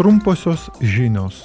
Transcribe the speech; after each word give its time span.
Trumposios 0.00 0.70
žinios. 0.80 1.44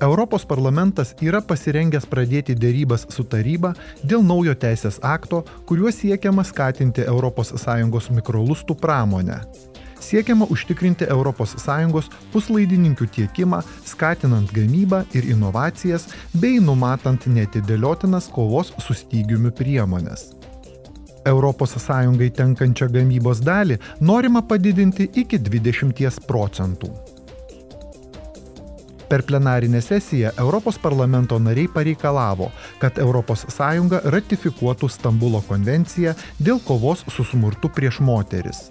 Europos 0.00 0.42
parlamentas 0.42 1.12
yra 1.22 1.38
pasirengęs 1.38 2.08
pradėti 2.10 2.56
dėrybas 2.58 3.04
su 3.14 3.22
taryba 3.22 3.70
dėl 4.02 4.24
naujo 4.26 4.56
teisės 4.58 4.98
akto, 5.06 5.44
kuriuo 5.70 5.92
siekiama 5.94 6.42
skatinti 6.42 7.06
ES 7.06 8.10
mikrolustų 8.18 8.74
pramonę. 8.74 9.38
Siekiama 10.02 10.50
užtikrinti 10.50 11.06
ES 11.06 12.10
puslaidininkių 12.34 13.06
tiekimą, 13.06 13.62
skatinant 13.86 14.50
gamybą 14.50 15.04
ir 15.14 15.30
inovacijas 15.30 16.08
bei 16.34 16.58
numatant 16.58 17.30
netidėliotinas 17.30 18.26
kovos 18.34 18.74
su 18.82 18.98
stygiumi 18.98 19.54
priemonės. 19.54 20.32
ES 21.24 22.34
tenkančią 22.36 22.88
gamybos 22.90 23.42
dalį 23.46 23.78
norima 24.00 24.42
padidinti 24.42 25.08
iki 25.14 25.38
20 25.38 26.26
procentų. 26.26 26.90
Per 29.12 29.24
plenarinę 29.24 29.82
sesiją 29.82 30.30
Europos 30.36 30.78
parlamento 30.78 31.38
nariai 31.38 31.68
pareikalavo, 31.68 32.46
kad 32.80 32.96
ES 32.98 33.44
ratifikuotų 34.04 34.88
Stambulo 34.88 35.42
konvenciją 35.44 36.14
dėl 36.40 36.60
kovos 36.64 37.04
su 37.12 37.24
smurtu 37.24 37.68
prieš 37.68 38.00
moteris. 38.00 38.70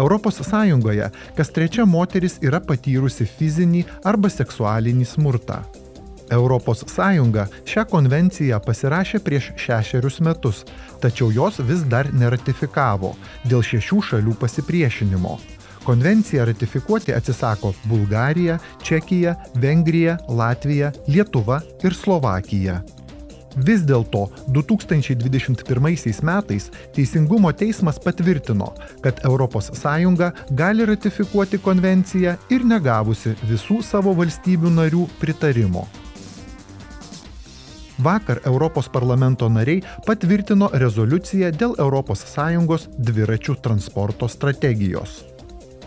ES 0.00 1.10
kas 1.36 1.52
trečia 1.52 1.84
moteris 1.84 2.38
yra 2.40 2.60
patyrusi 2.60 3.26
fizinį 3.26 3.84
arba 4.04 4.30
seksualinį 4.30 5.04
smurtą. 5.04 5.60
ES 6.32 6.96
šią 7.72 7.84
konvenciją 7.90 8.60
pasirašė 8.64 9.18
prieš 9.20 9.52
šešerius 9.56 10.20
metus, 10.20 10.64
tačiau 11.00 11.28
jos 11.30 11.60
vis 11.60 11.84
dar 11.84 12.08
neratifikavo 12.14 13.12
dėl 13.44 13.60
šešių 13.60 14.00
šalių 14.00 14.34
pasipriešinimo. 14.40 15.53
Konvenciją 15.84 16.44
ratifikuoti 16.44 17.12
atsisako 17.14 17.72
Bulgarija, 17.84 18.58
Čekija, 18.82 19.34
Vengrija, 19.54 20.18
Latvija, 20.28 20.92
Lietuva 21.08 21.60
ir 21.84 21.94
Slovakija. 21.94 22.82
Vis 23.56 23.84
dėlto 23.86 24.24
2021 24.50 26.22
metais 26.26 26.70
Teisingumo 26.94 27.52
teismas 27.52 28.00
patvirtino, 28.02 28.72
kad 29.00 29.20
ES 29.22 29.82
gali 30.50 30.86
ratifikuoti 30.86 31.58
konvenciją 31.58 32.36
ir 32.50 32.64
negavusi 32.64 33.34
visų 33.44 33.82
savo 33.82 34.14
valstybių 34.14 34.70
narių 34.70 35.06
pritarimo. 35.20 35.86
Vakar 37.98 38.40
Europos 38.44 38.88
parlamento 38.88 39.48
nariai 39.48 39.84
patvirtino 40.06 40.70
rezoliuciją 40.72 41.52
dėl 41.52 41.76
ES 41.78 42.88
dviračių 42.98 43.54
transporto 43.62 44.28
strategijos. 44.28 45.33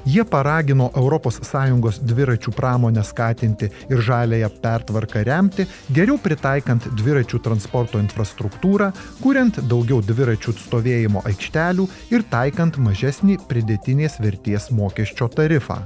Jie 0.07 0.23
paragino 0.23 0.87
ES 0.95 1.97
dviračių 1.99 2.51
pramonę 2.55 3.01
skatinti 3.03 3.67
ir 3.91 3.99
žalėją 4.07 4.47
pertvarką 4.63 5.23
remti, 5.27 5.65
geriau 5.91 6.15
pritaikant 6.23 6.87
dviračių 6.95 7.41
transporto 7.43 7.99
infrastruktūrą, 7.99 8.93
kuriant 9.19 9.59
daugiau 9.67 9.99
dviračių 9.99 10.55
stovėjimo 10.63 11.25
aikštelių 11.27 11.89
ir 12.15 12.23
taikant 12.31 12.79
mažesnį 12.79 13.35
pridėtinės 13.49 14.19
vertės 14.23 14.71
mokesčio 14.71 15.27
tarifą. 15.27 15.81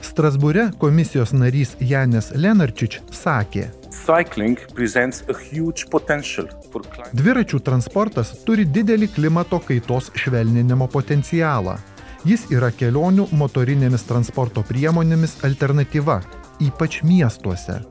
Strasbūre 0.00 0.70
komisijos 0.80 1.36
narys 1.36 1.76
Janis 1.80 2.32
Lenarčič 2.32 3.00
sakė, 3.12 3.68
Dviračių 7.14 7.60
transportas 7.64 8.32
turi 8.44 8.64
didelį 8.66 9.08
klimato 9.14 9.60
kaitos 9.64 10.10
švelninimo 10.18 10.88
potencialą. 10.92 11.78
Jis 12.24 12.46
yra 12.48 12.70
kelionių 12.72 13.26
motorinėmis 13.36 14.06
transporto 14.08 14.62
priemonėmis 14.64 15.42
alternatyva, 15.44 16.22
ypač 16.64 17.02
miestuose. 17.04 17.82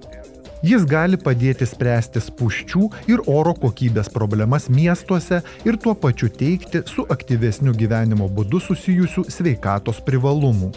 Jis 0.65 0.87
gali 0.89 1.19
padėti 1.21 1.67
spręsti 1.69 2.23
spuščių 2.23 2.87
ir 3.13 3.21
oro 3.29 3.53
kokybės 3.53 4.09
problemas 4.09 4.69
miestuose 4.73 5.43
ir 5.67 5.77
tuo 5.77 5.93
pačiu 5.93 6.31
teikti 6.33 6.81
su 6.89 7.05
aktyvesniu 7.13 7.75
gyvenimo 7.77 8.25
būdu 8.25 8.63
susijusių 8.71 9.27
sveikatos 9.29 10.01
privalumų. 10.07 10.71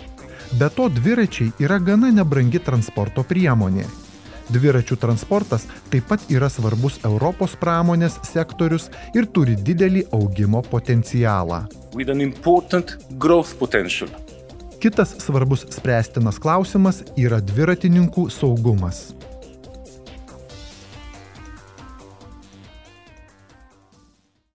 Be 0.61 0.69
to 0.77 0.91
dviračiai 0.93 1.55
yra 1.62 1.78
gana 1.81 2.12
nebrangi 2.12 2.61
transporto 2.61 3.25
priemonė. 3.25 3.87
Dviračių 4.53 4.97
transportas 5.03 5.67
taip 5.91 6.07
pat 6.11 6.23
yra 6.31 6.47
svarbus 6.53 7.01
Europos 7.07 7.57
pramonės 7.59 8.21
sektorius 8.29 8.91
ir 9.17 9.27
turi 9.27 9.57
didelį 9.59 10.07
augimo 10.15 10.62
potencialą. 10.62 11.65
Kitas 14.77 15.17
svarbus 15.25 15.65
spręstinas 15.73 16.39
klausimas 16.39 17.03
yra 17.19 17.41
dviratininkų 17.43 18.29
saugumas. 18.31 19.09